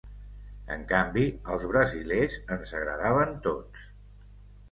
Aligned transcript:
En 0.75 0.85
canvi, 0.91 1.25
els 1.55 1.65
brasilers 1.73 2.37
ens 2.55 2.73
agradaven 2.79 3.35
tots. 3.49 3.85